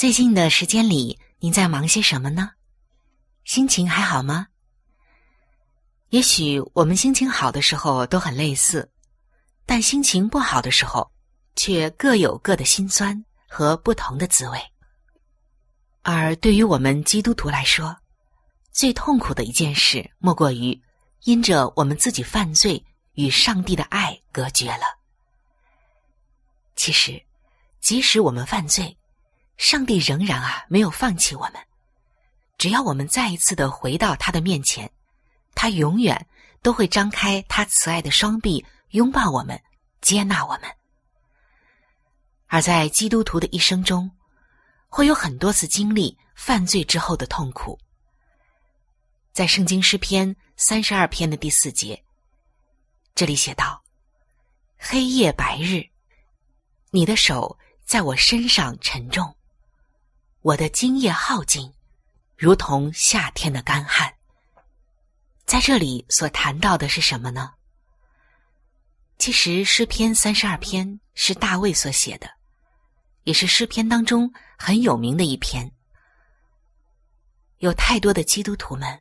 [0.00, 2.52] 最近的时间里，您在忙些什么呢？
[3.44, 4.46] 心情还好吗？
[6.08, 8.90] 也许我们心情好的时候都很类似，
[9.66, 11.12] 但心情不好的时候，
[11.54, 14.58] 却各有各的辛酸和不同的滋味。
[16.00, 17.94] 而对于我们基督徒来说，
[18.72, 20.80] 最痛苦的一件事，莫过于
[21.24, 22.82] 因着我们自己犯罪，
[23.16, 24.98] 与上帝的爱隔绝了。
[26.74, 27.22] 其实，
[27.82, 28.96] 即使我们犯罪，
[29.60, 31.54] 上帝仍然啊没有放弃我们。
[32.56, 34.90] 只要我们再一次的回到他的面前，
[35.54, 36.26] 他永远
[36.62, 39.62] 都会张开他慈爱的双臂，拥抱我们，
[40.00, 40.62] 接纳我们。
[42.46, 44.10] 而在基督徒的一生中，
[44.88, 47.78] 会有很多次经历犯罪之后的痛苦。
[49.30, 52.02] 在圣经诗篇三十二篇的第四节，
[53.14, 53.82] 这里写道
[54.78, 55.84] ：“黑夜白日。”
[56.90, 59.36] 你的手在我身上沉重，
[60.42, 61.70] 我的精液耗尽，
[62.34, 64.14] 如同夏天的干旱。
[65.44, 67.52] 在这里所谈到的是什么呢？
[69.18, 72.30] 其实诗篇三十二篇是大卫所写的，
[73.24, 75.70] 也是诗篇当中很有名的一篇。
[77.58, 78.98] 有太多的基督徒们，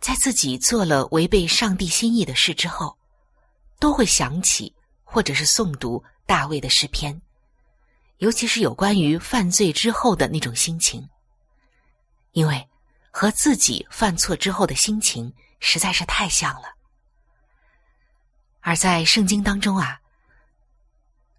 [0.00, 2.96] 在自己做了违背上帝心意的事之后，
[3.78, 4.74] 都会想起
[5.04, 6.02] 或者是诵读。
[6.24, 7.20] 大卫的诗篇，
[8.22, 11.08] 尤其是有关于犯罪之后的那种心情，
[12.30, 12.68] 因为
[13.10, 16.68] 和自己犯错之后的心情实在是太像了。
[18.60, 20.00] 而在圣经当中啊，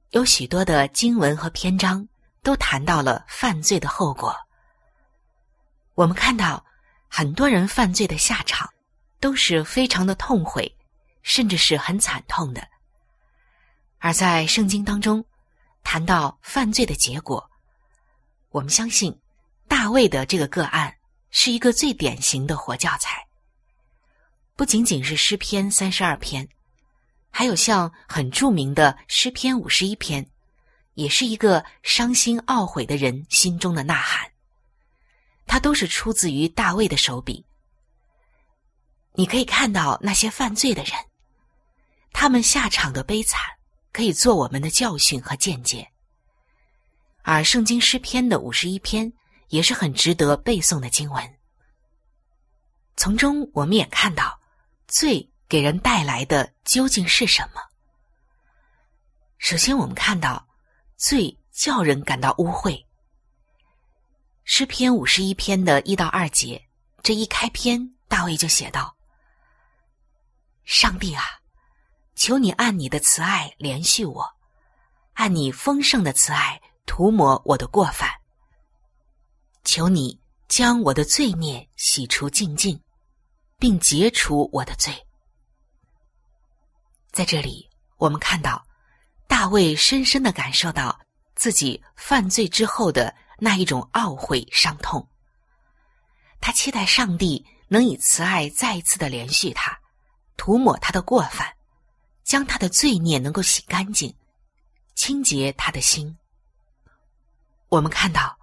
[0.10, 2.06] 有许多的经文和篇章
[2.42, 4.36] 都谈到了犯罪的后果。
[5.94, 6.66] 我们看到
[7.08, 8.70] 很多人犯罪的下场
[9.22, 10.78] 都是非常的痛悔，
[11.22, 12.68] 甚至是很惨痛的。
[14.00, 15.24] 而在圣经当中，
[15.84, 17.50] 谈到犯罪的结果，
[18.50, 19.22] 我们相信
[19.68, 20.96] 大卫的这个个案
[21.30, 23.28] 是一个最典型的活教材。
[24.56, 26.48] 不仅仅是诗篇三十二篇，
[27.30, 30.28] 还有像很著名的诗篇五十一篇，
[30.94, 34.32] 也是一个伤心懊悔的人心中的呐喊。
[35.46, 37.46] 它都是出自于大卫的手笔。
[39.14, 40.94] 你可以看到那些犯罪的人，
[42.12, 43.42] 他们下场的悲惨。
[43.94, 45.88] 可以做我们的教训和见解，
[47.22, 49.14] 而圣经诗篇的五十一篇
[49.50, 51.38] 也是很值得背诵的经文。
[52.98, 54.40] 从中我们也看到，
[54.88, 57.62] 罪给人带来的究竟是什么？
[59.38, 60.48] 首先，我们看到
[60.98, 62.84] 罪叫人感到污秽。
[64.44, 66.68] 诗篇五十一篇的一到二节，
[67.04, 68.95] 这一开篇，大卫就写道
[70.66, 71.24] ：“上帝啊！”
[72.15, 74.27] 求你按你的慈爱连续我，
[75.13, 78.10] 按你丰盛的慈爱涂抹我的过犯。
[79.63, 82.80] 求你将我的罪孽洗除净净，
[83.57, 84.94] 并解除我的罪。
[87.12, 88.63] 在这里，我们看到
[89.27, 91.00] 大卫深深的感受到
[91.36, 95.07] 自己犯罪之后的那一种懊悔伤痛。
[96.39, 99.80] 他期待上帝能以慈爱再一次的连续他，
[100.38, 101.56] 涂抹他的过犯。
[102.24, 104.16] 将他的罪孽能够洗干净，
[104.96, 106.18] 清洁他的心。
[107.70, 108.38] 我们看到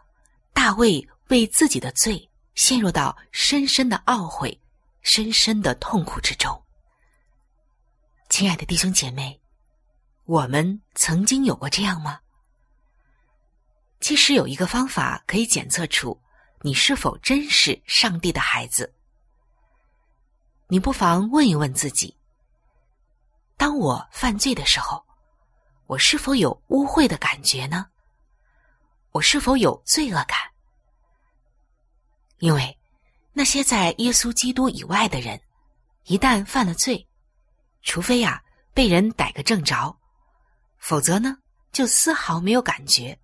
[0.53, 4.61] 大卫为自己的罪陷入到深深的懊悔、
[5.03, 6.63] 深深的痛苦之中。
[8.29, 9.41] 亲爱的弟兄姐妹，
[10.25, 12.21] 我们曾经有过这样吗？
[14.01, 16.19] 其实有一个方法可以检测出
[16.63, 18.95] 你是否真是上帝的孩子。
[20.69, 22.17] 你不妨问一问自己：
[23.61, 25.05] 当我犯罪的时候，
[25.87, 27.85] 我是否有污秽的感觉呢？
[29.11, 30.39] 我是否有罪恶感？
[32.39, 32.79] 因为
[33.35, 35.39] 那些在耶稣基督以外的人，
[36.05, 37.07] 一旦犯了罪，
[37.83, 38.43] 除非呀
[38.73, 39.95] 被人逮个正着，
[40.79, 41.37] 否则呢
[41.71, 43.19] 就丝毫没有感觉。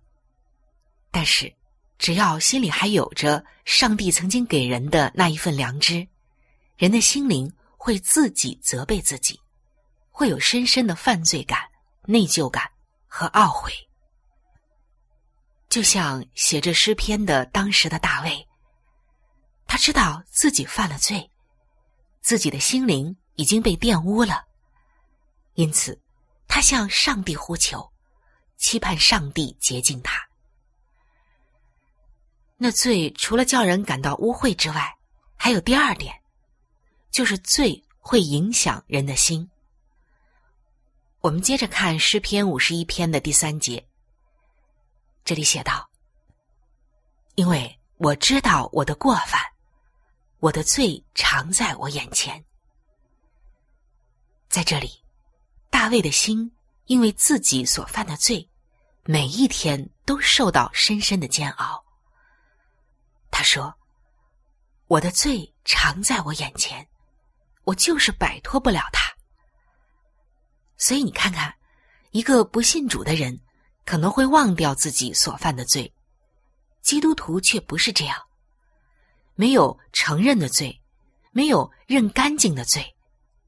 [1.09, 1.51] 但是，
[1.97, 6.07] 只要心里还有着上帝曾经给人的那一份良知，
[6.75, 9.41] 人的心灵会自己责备自己，
[10.17, 11.59] 会有深深的犯罪感、
[12.05, 12.67] 内疚感
[13.05, 13.71] 和懊悔。
[15.69, 18.47] 就像写着诗篇的当时的大卫，
[19.67, 21.29] 他知道自己犯了罪，
[22.19, 24.43] 自己的心灵已经被玷污了，
[25.53, 26.01] 因此
[26.47, 27.93] 他向上帝呼求，
[28.57, 30.19] 期盼上帝洁净他。
[32.57, 34.97] 那罪除了叫人感到污秽之外，
[35.35, 36.11] 还有第二点，
[37.11, 39.47] 就是罪会影响人的心。
[41.27, 43.85] 我们接着看诗篇五十一篇的第三节。
[45.25, 45.89] 这里写道
[47.35, 49.41] ：“因为我知道我的过犯，
[50.39, 52.41] 我的罪常在我眼前。”
[54.47, 55.03] 在这里，
[55.69, 56.49] 大卫的心
[56.85, 58.49] 因为自己所犯的罪，
[59.03, 61.83] 每一天都受到深深的煎熬。
[63.29, 63.77] 他说
[64.87, 66.87] ：“我的罪常在我眼前，
[67.65, 69.13] 我就是摆脱不了他。”
[70.77, 71.53] 所以你看看，
[72.11, 73.39] 一个不信主的人。
[73.85, 75.93] 可能会忘掉自己所犯的罪，
[76.81, 78.17] 基督徒却不是这样，
[79.33, 80.81] 没有承认的罪，
[81.31, 82.97] 没有认干净的罪，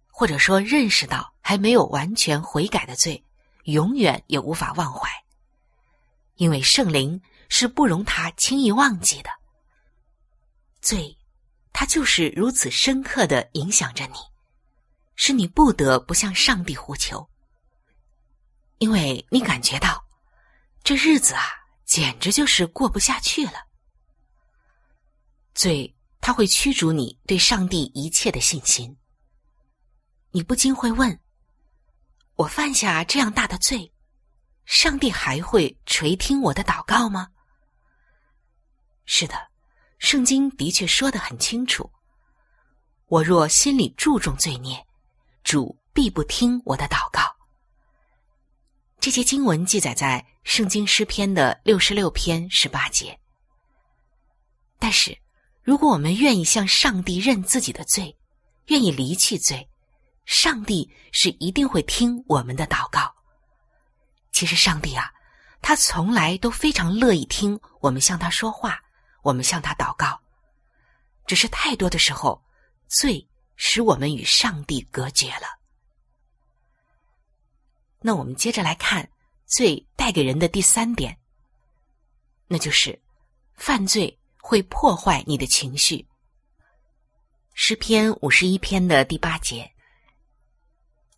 [0.08, 3.22] 或者说认识到还没有完全悔改的罪，
[3.66, 5.10] 永远也无法忘怀，
[6.36, 9.30] 因为圣灵是不容他轻易忘记的。
[10.80, 11.18] 罪，
[11.74, 14.14] 它就是如此深刻的影响着你，
[15.22, 17.30] 是你不得不向上帝呼求，
[18.78, 20.02] 因为你感觉到。
[20.82, 21.44] 这日子啊，
[21.84, 23.68] 简直就是过不下去了。
[25.54, 28.98] 罪，他会驱逐你对上帝一切的信心。
[30.32, 31.20] 你不禁会问：
[32.36, 33.92] 我犯下这样大的罪，
[34.64, 37.28] 上帝还会垂听我的祷告吗？
[39.04, 39.50] 是的，
[39.98, 41.92] 圣经的确说得很清楚：
[43.08, 44.88] 我若心里注重罪孽，
[45.44, 47.22] 主必不听我的祷告。
[49.00, 53.18] 这些经文记载在圣经诗篇的六十六篇十八节。
[54.78, 55.18] 但是，
[55.62, 58.18] 如果我们愿意向上帝认自己的罪，
[58.68, 59.70] 愿意离弃罪，
[60.26, 63.14] 上帝是一定会听我们的祷告。
[64.32, 65.12] 其实，上帝啊，
[65.62, 68.80] 他从来都非常乐意听我们向他说话，
[69.22, 70.20] 我们向他祷告。
[71.26, 72.42] 只是太多的时候，
[72.88, 73.28] 罪
[73.62, 75.60] 使我们与上帝隔绝了。
[78.00, 79.08] 那我们接着来看
[79.46, 81.20] 罪带给人的第三点，
[82.48, 82.98] 那就是
[83.56, 86.08] 犯罪会破坏你的情绪。
[87.54, 89.70] 诗篇五十一篇的第八节，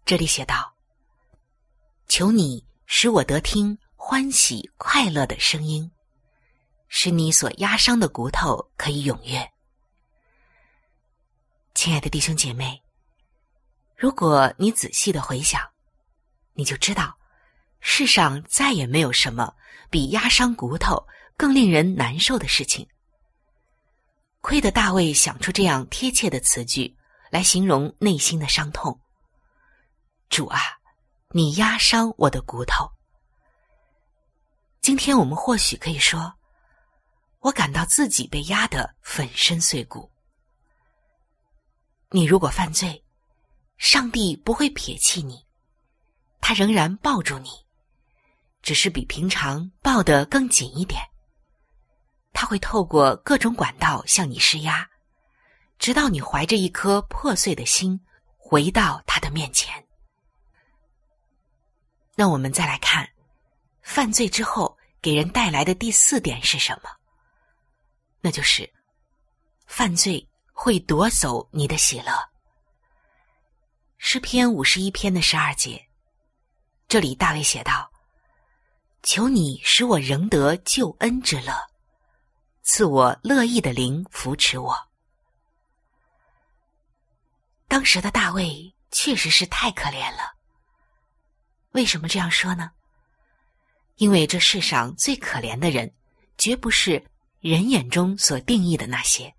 [0.04, 0.74] 这里写道
[2.10, 5.92] ：“求你使我得听欢喜快乐的声音，
[6.88, 9.48] 使你所压伤的骨头可以踊跃。”
[11.74, 12.82] 亲爱的弟兄姐妹，
[13.98, 15.62] 如果你仔细的回想。
[16.54, 17.18] 你就知道，
[17.80, 19.56] 世上再也没有什么
[19.90, 22.88] 比压伤骨头更令人难受的事情。
[24.42, 26.96] 亏得大卫想出这样贴切的词句
[27.32, 29.00] 来形容内心的伤痛。
[30.30, 30.60] 主啊，
[31.30, 32.92] 你压伤我的骨头。
[34.82, 36.34] 今天我们或许可以说，
[37.40, 40.11] 我感到自己被压得粉身碎骨。
[42.14, 43.02] 你如果犯罪，
[43.78, 45.46] 上帝不会撇弃你。
[46.42, 47.50] 他仍然抱住你，
[48.62, 51.02] 只是比平常抱得更紧一点。
[52.34, 54.90] 他会透过各种管道向你施压，
[55.80, 58.00] 直到你怀着一颗破碎的心
[58.38, 59.88] 回到他的面前。
[62.16, 63.10] 那我们再来看，
[63.82, 66.90] 犯罪之后给人带来的第四点是什么？
[68.20, 68.70] 那就是
[69.66, 70.28] 犯罪
[70.64, 72.14] 会夺走你的喜乐。
[73.98, 75.88] 诗篇五十一篇的十二节。
[76.88, 77.92] 这里大卫写道
[79.02, 81.52] ：“求你使我仍得救恩之乐，
[82.62, 84.78] 赐我乐意的灵扶持我。
[87.68, 90.36] 当时的大卫确实是太可怜了。
[91.72, 92.70] 为什么这样说呢？
[93.96, 95.92] 因为这世上最可怜的人，
[96.38, 97.04] 绝不是
[97.40, 99.34] 人眼中所定义的那些，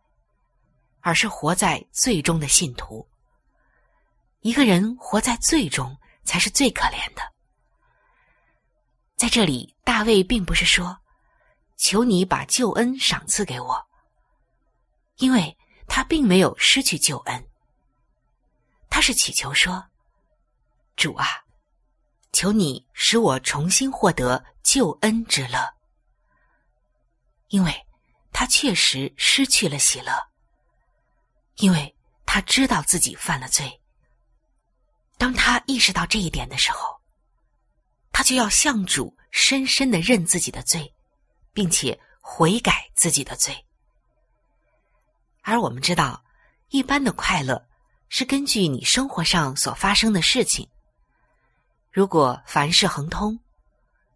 [1.02, 3.06] 而是活在最终的信徒。
[4.40, 7.22] 一个人活在最终，才是最可怜的。
[9.16, 10.98] 在这里，大卫并不是说
[11.78, 13.86] ：“求你把救恩赏赐给我。”
[15.18, 15.56] 因为
[15.86, 17.48] 他并没有失去救恩。
[18.88, 19.84] 他是祈求说
[20.96, 21.26] ：“主啊，
[22.32, 25.74] 求你使我重新获得救恩之乐。”
[27.48, 27.86] 因为
[28.32, 30.12] 他确实失去了喜乐，
[31.56, 31.94] 因为
[32.26, 33.80] 他知道自己犯了罪。
[35.18, 37.00] 当他意识到这一点的时候，
[38.10, 40.94] 他就要向主深深的认自己的罪，
[41.52, 43.66] 并且悔改自己的罪。
[45.42, 46.24] 而我们知道，
[46.68, 47.68] 一般的快乐。
[48.14, 50.68] 是根据你生活上所发生的事情。
[51.90, 53.40] 如果凡事亨通，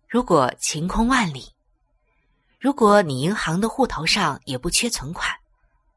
[0.06, 1.54] 如果晴空万里，
[2.60, 5.34] 如果你银行的户头上也不缺存款，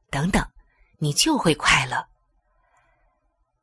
[0.09, 0.49] 等等，
[0.99, 2.07] 你就会快乐。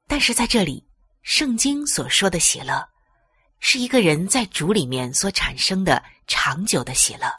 [0.08, 0.86] 但是在这里，
[1.22, 2.88] 圣经所说的喜乐，
[3.60, 7.34] 是一个人在主里面所产生的长久的喜乐，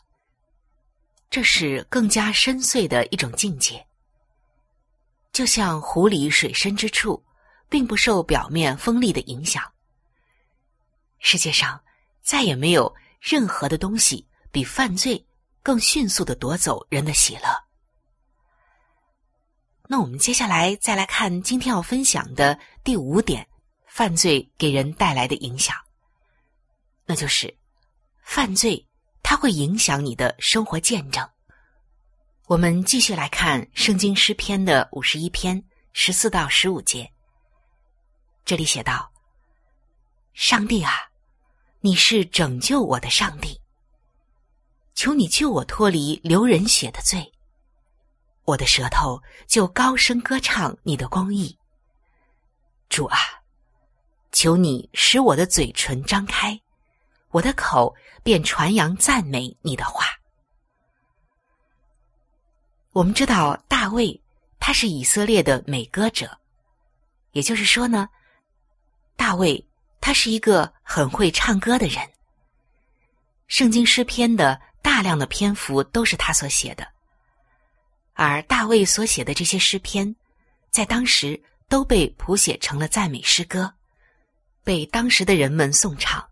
[1.30, 3.86] 这是更加深邃的一种境界。
[5.32, 7.24] 就像湖里水深之处，
[7.70, 9.64] 并不受表面风力的影响。
[11.20, 11.82] 世界上
[12.22, 15.26] 再也没有任何的东西比犯罪
[15.64, 17.67] 更迅速的夺走人的喜乐。
[19.90, 23.48] 那我们接下来再来看今天要分享的第五点：
[23.88, 25.76] 犯罪给人带来的影响，
[27.06, 27.58] 那就是
[28.22, 28.86] 犯罪
[29.24, 31.28] 它会影响你的生活见证。
[32.48, 35.64] 我们继续来看《圣经诗篇》的五十一篇
[35.94, 37.10] 十四到十五节。
[38.44, 39.12] 这里写道
[40.34, 40.94] ：“上帝啊，
[41.80, 43.60] 你是拯救我的上帝，
[44.96, 47.34] 求你救我脱离流人血的罪。
[48.48, 51.58] 我的舌头就高声歌唱你的公义。
[52.88, 53.20] 主啊，
[54.32, 56.58] 求你使我的嘴唇张开，
[57.32, 60.06] 我的口便传扬赞美你的话。”
[62.96, 64.18] 我们知道大卫
[64.62, 66.40] 他是以色列的美歌者，
[67.34, 68.08] 也就是说呢，
[69.18, 69.62] 大卫
[70.00, 72.02] 他是一个很会唱歌的人。
[73.48, 76.88] 圣经诗篇的大量的篇幅都是他所写的，
[78.18, 80.16] 而大卫所写的这些诗篇，
[80.72, 83.72] 在当时都被谱写成了赞美诗歌，
[84.64, 86.28] 被当时的人们颂唱。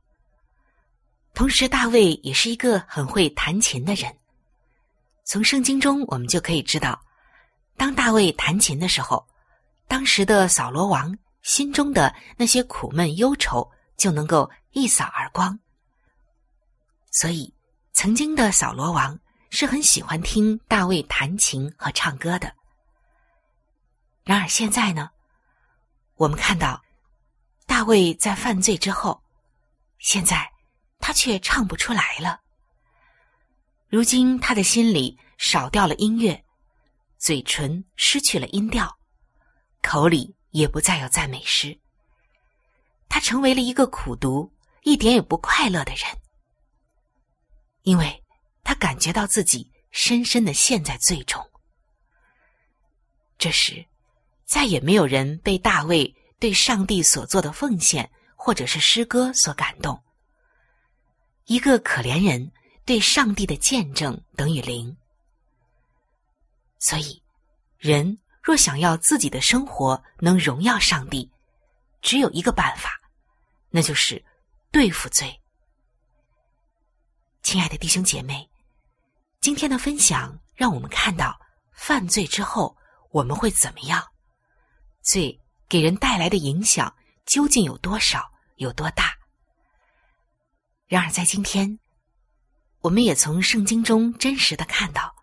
[1.36, 4.18] 同时，大卫也是一个很会弹琴的人。
[5.26, 7.00] 从圣经中，我们就可以知道，
[7.78, 9.24] 当大卫弹琴的时候，
[9.88, 15.60] 当时的扫罗王心中的那些苦闷忧愁就能够一扫而光。
[17.12, 17.54] 所以，
[17.94, 22.54] 曾经的扫罗王是很喜欢听大卫弹琴和唱歌的。
[24.24, 25.10] 然而现在呢，
[26.16, 26.82] 我们看到
[27.66, 29.22] 大卫在犯罪之后，
[30.00, 30.52] 现在
[31.00, 32.42] 他却唱不出来了。
[33.88, 36.44] 如今他的心里少掉了音乐，
[37.18, 38.98] 嘴唇失去了音调，
[39.82, 41.80] 口里也不再有赞美诗。
[43.08, 46.04] 他成为了一个苦读、一点也不快乐的人，
[47.84, 48.24] 因为
[48.66, 51.42] 他感觉到自己深深的陷在罪中。
[53.38, 53.86] 这时，
[54.44, 60.04] 再也没有人被大卫对上帝所做的奉献或者是诗歌所感动。
[61.46, 62.52] 一个可怜人。
[62.88, 64.96] 对上帝的见证等于零，
[66.78, 67.20] 所以
[67.80, 71.32] 人若想要自己的生活能荣耀上帝，
[72.04, 73.02] 只有一个办法，
[73.72, 74.24] 那就是
[74.70, 75.42] 对付罪。
[77.42, 78.48] 亲爱的弟兄姐妹，
[79.46, 81.40] 今天的分享让我们看到
[81.72, 82.76] 犯罪之后
[83.12, 84.04] 我们会怎么样，
[85.04, 86.92] 罪给人带来的影响
[87.28, 89.16] 究竟有多少、有多大。
[90.88, 91.78] 然而在今天。
[92.82, 95.14] 我们也从圣经中真实的看到，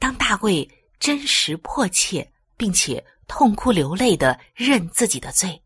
[0.00, 5.62] 当大卫真实迫切并且痛哭流泪的认自己的罪，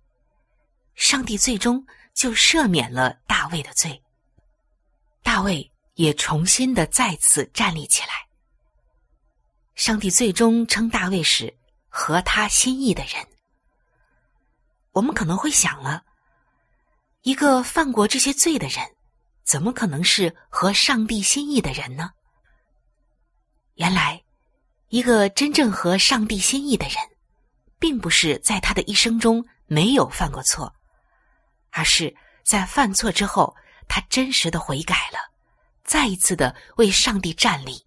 [0.94, 1.82] 上帝最终
[2.12, 4.02] 就赦免了大卫的罪。
[5.22, 8.08] 大卫也重新的再次站立起来。
[9.74, 11.54] 上帝最终称大卫是
[11.88, 13.26] 合他心意的人。
[14.92, 16.02] 我们可能会想了，
[17.20, 18.82] 一个犯过这些罪的人。
[19.44, 22.10] 怎么可能是合上帝心意的人呢？
[23.74, 24.20] 原来，
[24.88, 26.96] 一个真正合上帝心意的人，
[27.78, 30.74] 并不是在他的一生中没有犯过错，
[31.70, 32.12] 而是
[32.44, 33.54] 在犯错之后，
[33.86, 35.18] 他真实的悔改了，
[35.86, 37.82] 再一次的为上帝站立。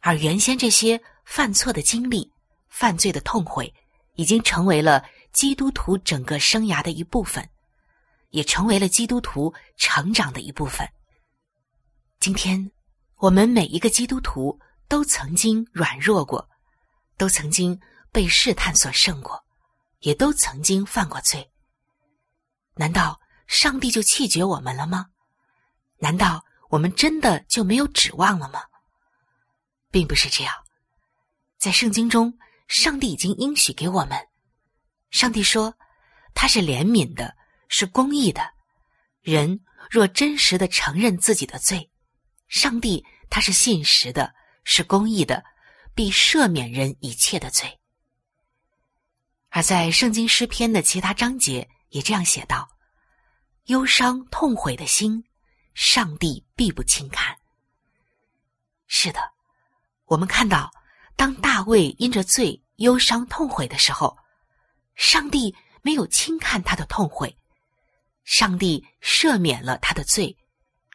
[0.00, 2.30] 而原先这些犯错的经历、
[2.68, 3.72] 犯罪的痛悔，
[4.16, 7.48] 已经成为了基督徒整个生涯的一部分，
[8.30, 10.86] 也成为了基督徒成长的一部分。
[12.18, 12.70] 今天，
[13.16, 14.58] 我们每一个基督徒。
[14.90, 16.50] 都曾经软弱过，
[17.16, 17.80] 都曾经
[18.10, 19.40] 被试探所胜过，
[20.00, 21.48] 也都曾经犯过罪。
[22.74, 25.06] 难道上帝就弃绝我们了吗？
[25.98, 28.62] 难道我们真的就没有指望了吗？
[29.90, 30.54] 并不是这样，
[31.58, 34.18] 在圣经中，上帝已经应许给我们。
[35.10, 35.74] 上帝说，
[36.32, 37.36] 他是怜悯的，
[37.68, 38.50] 是公义的。
[39.20, 39.60] 人
[39.90, 41.90] 若真实的承认自己的罪，
[42.48, 44.34] 上帝他是信实的。
[44.62, 45.42] 是公义的，
[45.94, 47.80] 必赦免人一切的罪。
[49.48, 52.68] 而在圣经诗篇的其他章节也这样写道
[53.66, 55.24] ：“忧伤痛悔的心，
[55.74, 57.36] 上帝必不轻看。”
[58.86, 59.20] 是的，
[60.06, 60.70] 我们看到，
[61.16, 64.16] 当大卫因着罪忧伤痛悔的时候，
[64.94, 67.36] 上帝没有轻看他的痛悔，
[68.24, 70.36] 上帝赦免了他的罪，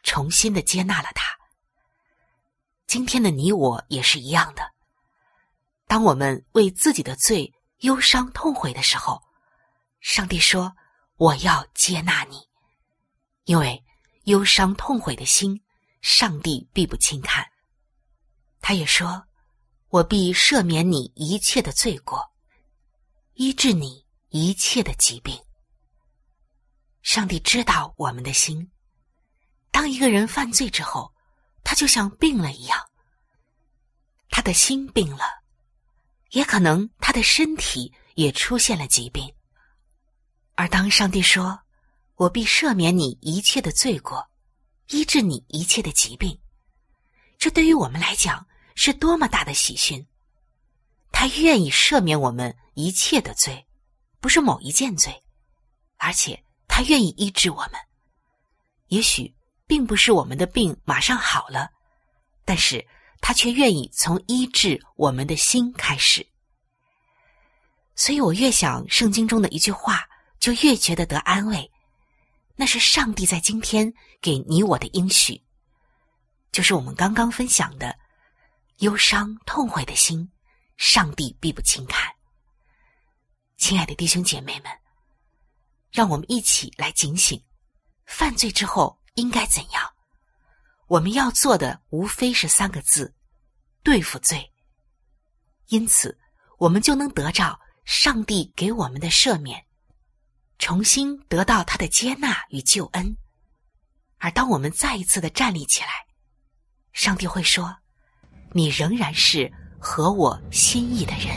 [0.02, 1.36] 重新的接纳了他。
[2.86, 4.70] 今天的你我也是一样的。
[5.88, 9.22] 当我们为自己的罪忧伤痛悔的时候，
[10.00, 10.76] 上帝说
[11.16, 12.48] ：“我要接纳你，
[13.44, 13.82] 因为
[14.26, 15.60] 忧伤痛悔的心，
[16.00, 17.44] 上帝必不轻看。”
[18.62, 19.26] 他也说
[19.90, 22.32] ：“我必赦免你一切的罪过，
[23.34, 25.36] 医治你一切的疾病。”
[27.02, 28.70] 上帝知道我们的心。
[29.70, 31.12] 当一个人犯罪之后，
[31.62, 32.80] 他就像病了一样，
[34.30, 35.24] 他的心病了，
[36.30, 39.32] 也可能他的身体也出现了疾病。
[40.54, 41.60] 而当上帝说
[42.16, 44.28] ：“我必赦免你一切的罪过，
[44.88, 46.38] 医治你一切的疾病。”
[47.38, 50.06] 这对于我们来讲是多么大的喜讯！
[51.12, 53.66] 他愿意赦免我们一切的罪，
[54.20, 55.22] 不是某一件罪，
[55.96, 57.72] 而且他愿意医治我们。
[58.88, 59.34] 也许。
[59.68, 61.68] 并不是我们的病马上好了，
[62.44, 62.86] 但是
[63.20, 66.24] 他却愿意从医治我们的心开始。
[67.96, 70.06] 所以我越想圣经中的一句话，
[70.38, 71.68] 就越觉得得安慰。
[72.56, 75.40] 那是上帝在今天给你我的应许，
[76.50, 77.96] 就是我们刚刚分享的
[78.78, 80.28] 忧伤痛悔的心，
[80.76, 82.12] 上帝必不轻看。
[83.56, 84.72] 亲爱的弟兄姐妹们，
[85.90, 87.42] 让我们一起来警醒，
[88.06, 88.98] 犯罪之后。
[89.16, 89.82] 应该怎样？
[90.88, 93.14] 我们要做的无非是三个字：
[93.82, 94.52] 对付罪。
[95.68, 96.18] 因此，
[96.58, 99.65] 我们就能得着上帝给我们的赦免，
[100.58, 103.16] 重新得到他的接纳与救恩。
[104.18, 105.88] 而当我们再一次的站立起来，
[106.92, 107.76] 上帝会说
[108.52, 111.36] ：“你仍然是合我心意的人。”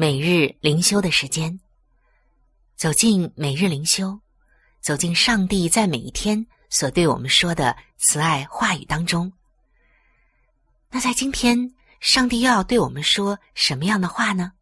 [0.00, 1.60] 每日灵修的时间。
[2.74, 4.18] 走进每日灵修，
[4.80, 9.30] 走进上帝在每一天所对我们说的慈爱话语当中。
[10.88, 14.52] 那在今天，上帝又要对我们说什么样的话呢？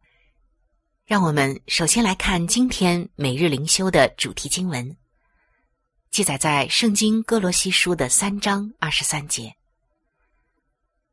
[1.05, 4.97] 让我们首先来看今天每日灵修的主题经文，
[6.11, 9.55] 记载在圣经哥罗西书的三章二十三节。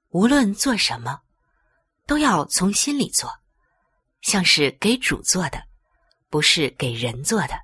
[0.09, 1.21] 无论做什么。
[2.09, 3.29] 都要从心里做，
[4.27, 5.63] 像是给主做的，
[6.31, 7.55] 不是给人做的。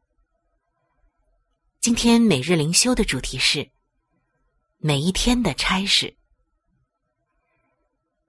[1.81, 3.69] 今天每日灵修的主题是
[4.79, 6.17] 每一天的差事。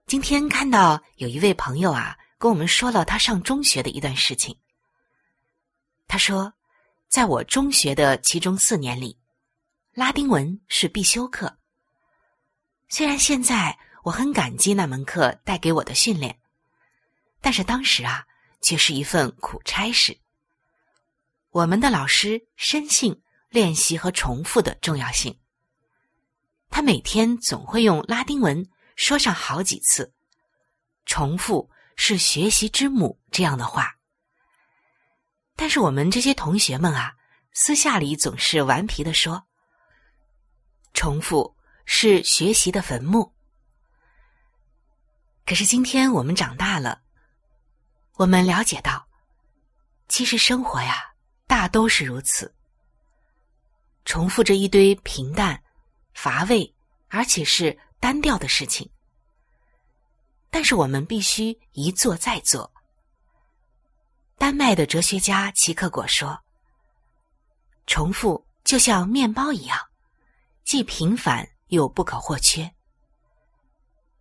[0.08, 4.58] 今天看到有一位朋友啊，跟我们说了他上中学的一段事情。
[6.08, 6.52] 他说，
[7.10, 9.16] 在我中学的其中四年里，
[9.92, 11.56] 拉丁文是必修课。
[12.90, 13.78] 虽然现在。
[14.04, 16.38] 我很感激那门课带给我的训练，
[17.44, 18.26] 但是当时啊，
[18.62, 20.18] 却是一份苦差事。
[21.50, 25.38] 我们的老师深信练习和重复的重要性，
[26.70, 30.14] 他每天总会用拉丁文说上好几次
[31.06, 33.98] “重复是学习之母”这样的话。
[35.58, 37.14] 但是我们这些同学们啊，
[37.52, 39.44] 私下里总是顽皮的说
[40.96, 43.34] ：“重复是学习的坟墓。”
[45.46, 47.03] 可是今天我们长大了，
[48.16, 49.08] 我们了解到，
[50.08, 51.14] 其实生活呀，
[51.48, 52.54] 大都是如此，
[54.06, 55.64] 重复着一堆平淡、
[56.14, 56.76] 乏味，
[57.08, 58.88] 而且是单调的事情。
[60.52, 62.72] 但是我们必须一做再做。
[64.38, 66.40] 丹麦的哲学家齐克果说
[67.88, 69.80] ：“重复就像面包一样，
[70.64, 72.72] 既平凡又不可或缺。”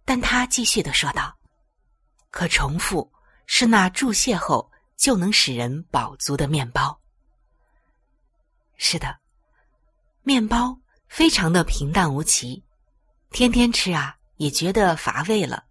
[0.06, 1.36] 但他继续的说道
[2.30, 3.11] ：“可重复
[3.54, 6.98] 是那注泻后就能使人饱足的面包。
[8.78, 9.18] 是的，
[10.22, 10.74] 面包
[11.06, 12.64] 非常的平淡无奇，
[13.30, 15.66] 天天吃啊也觉得乏味了。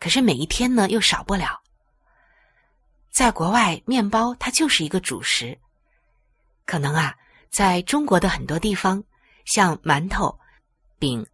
[0.00, 1.62] 可是每一天呢又少不了。
[3.12, 5.56] 在国外，面包它就是一个主食。
[6.66, 7.14] 可能啊，
[7.48, 9.00] 在中国的很多地方，
[9.44, 10.36] 像馒头、
[10.98, 11.24] 饼。”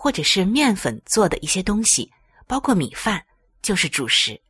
[0.00, 2.08] 或者是面粉做的一些东西，
[2.46, 3.20] 包括米饭，
[3.60, 4.40] 就是主食。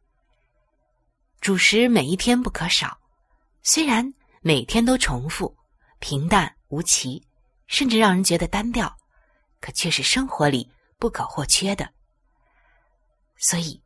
[1.41, 2.99] 主食每一天不可少，
[3.63, 5.57] 虽然每天都重复、
[5.99, 7.27] 平淡无奇，
[7.67, 8.97] 甚至让人觉得单调，
[9.61, 11.89] 可却是生活里不可或缺的。
[13.37, 13.81] 所以，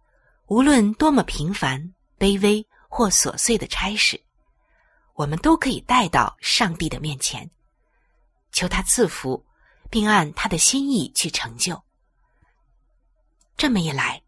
[0.47, 4.21] 无论多么平凡、卑微或琐碎的差事，
[5.15, 7.51] 我们都可以带到上帝的面前，
[8.51, 9.45] 求他赐福。
[9.91, 11.79] 并按他的心意去成就。
[13.59, 14.23] 这么一来，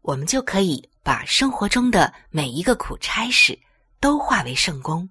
[0.00, 3.56] 我们就可以把生活中的每一个苦差事
[4.00, 5.08] 都化为圣功。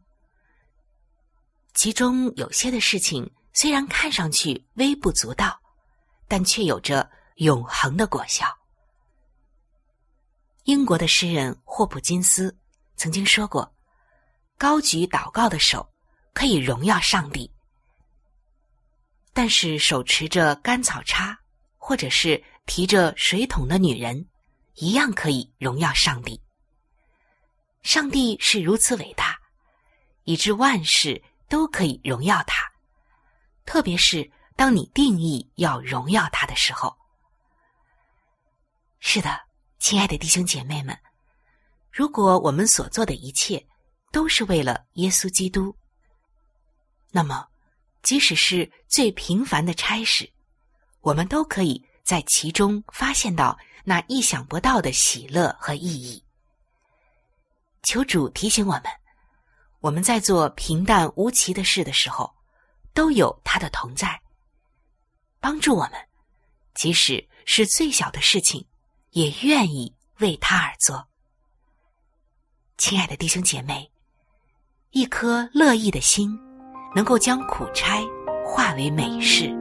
[1.75, 5.61] 其中有些的事情虽然看上去微不足道，
[6.27, 8.45] 但却有着永恒的果效。
[10.63, 12.57] 英国的诗人霍普金斯
[12.95, 13.75] 曾经说过
[14.57, 15.87] ：“高举祷告的手，
[16.33, 17.51] 可以荣耀上帝。”
[19.33, 21.37] 但是手持着干草叉，
[21.77, 24.27] 或者是提着水桶的女人，
[24.75, 26.41] 一样可以荣耀上帝。
[27.81, 29.39] 上帝是如此伟大，
[30.23, 32.63] 以致万事都可以荣耀他。
[33.65, 36.95] 特别是当你定义要荣耀他的时候。
[38.99, 39.41] 是的，
[39.79, 40.97] 亲爱的弟兄姐妹们，
[41.91, 43.65] 如果我们所做的一切
[44.11, 45.75] 都是为了耶稣基督，
[47.11, 47.47] 那么。
[48.01, 50.29] 即使是最平凡的差事，
[50.99, 56.23] 我们都可以在其中发现到那意想不到的喜乐和意义。
[57.81, 58.83] 求主提醒我们，
[59.79, 62.33] 我们在做平淡无奇的事的时候，
[62.93, 64.21] 都有他的同在，
[65.39, 65.93] 帮助我们，
[66.73, 68.65] 即使是最小的事情，
[69.11, 71.07] 也愿意为他而做。
[72.77, 73.89] 亲爱的弟兄姐妹，
[74.91, 76.37] 一颗乐意的心，
[76.95, 78.01] 能够将苦差
[78.45, 79.53] 化为美事。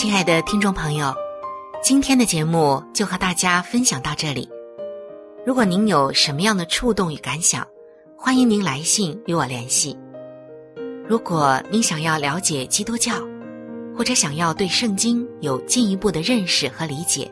[0.00, 1.12] 亲爱的听众朋友，
[1.82, 4.48] 今天的节目就和大家分享到这里。
[5.44, 7.66] 如果您有什么样的触动与感想，
[8.16, 9.98] 欢迎您来信与我联系。
[11.08, 13.14] 如果您想要了解基督教，
[13.96, 17.28] 或者想要对圣经有进一步的认识和理解，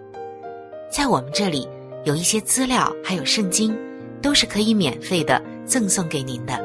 [0.91, 1.69] 在我们这里
[2.05, 3.79] 有一些资料，还有圣经，
[4.21, 6.61] 都是可以免费的赠送给您的。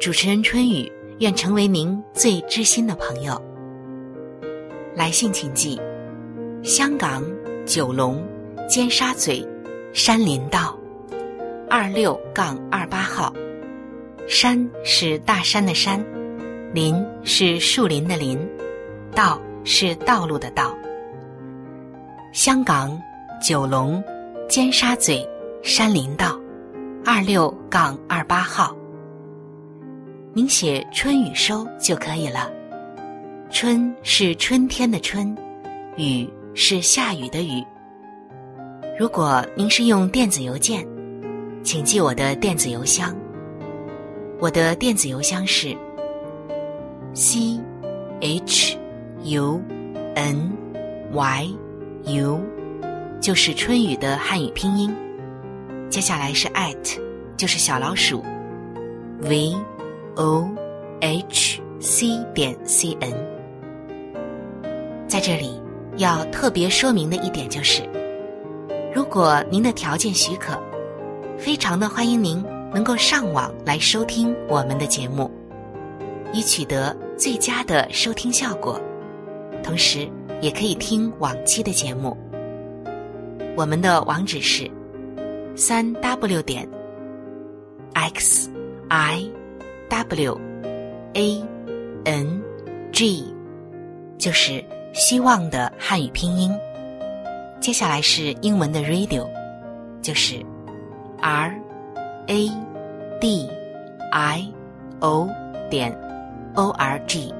[0.00, 3.38] 主持人春雨愿成为您最知心的朋友。
[4.94, 5.80] 来信请寄：
[6.62, 7.24] 香港
[7.64, 8.22] 九龙
[8.68, 9.46] 尖沙咀
[9.92, 10.78] 山林道
[11.68, 13.32] 二六杠二八号。
[14.28, 16.04] 山是大山的山，
[16.72, 18.38] 林是树林的林。
[19.14, 20.74] 道是道路的道。
[22.32, 22.98] 香港
[23.42, 24.02] 九龙
[24.48, 25.18] 尖沙咀
[25.62, 26.40] 山林道
[27.04, 28.74] 二六杠二八号。
[30.32, 32.50] 您写春雨收就可以了。
[33.52, 35.36] 春是春天的春，
[35.98, 37.62] 雨是下雨的雨。
[38.98, 40.86] 如果您是用电子邮件，
[41.62, 43.14] 请记我的电子邮箱。
[44.40, 45.76] 我的电子邮箱是
[47.12, 47.60] c
[48.20, 48.78] h。
[49.24, 49.62] u
[50.14, 50.50] n
[51.12, 51.48] y
[52.06, 52.40] u
[53.20, 54.92] 就是春雨的汉语拼音，
[55.90, 56.98] 接下来是 at，
[57.36, 58.24] 就是小老鼠
[59.20, 59.54] v
[60.16, 60.50] o
[61.02, 63.31] h c 点 c n。
[65.12, 65.60] 在这里
[65.98, 67.82] 要特别说明的一点就是，
[68.94, 70.58] 如果您的条件许可，
[71.36, 75.30] 非常的欢迎您能够上网来收听我们的节目，
[76.32, 78.80] 以取得最佳的收听效果。
[79.62, 80.08] 同时，
[80.40, 82.16] 也可以听往期的节目。
[83.54, 84.66] 我们的网址是
[85.54, 86.66] 三 w 点
[87.92, 88.50] x
[88.88, 89.30] i
[89.90, 90.40] w
[91.12, 91.44] a
[92.04, 92.42] n
[92.92, 93.26] g，
[94.16, 96.52] 就是希望的汉语拼音。
[97.60, 99.26] 接下来是英文的 radio，
[100.02, 100.44] 就是
[101.20, 101.54] r
[102.26, 102.50] a
[103.20, 103.48] d
[104.10, 104.52] i
[105.00, 105.28] o
[105.70, 105.96] 点
[106.54, 107.32] o r g。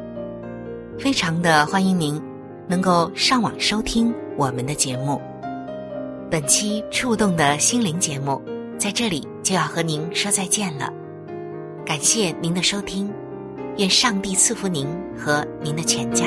[0.99, 2.23] 非常的欢迎您
[2.69, 5.21] 能够上网收听我们的节目。
[6.31, 8.41] 本期触动的心灵节目
[8.79, 10.91] 在这里就要和您说再见了，
[11.85, 13.12] 感谢您的收听，
[13.77, 14.87] 愿上帝赐福您
[15.19, 16.27] 和您的全家。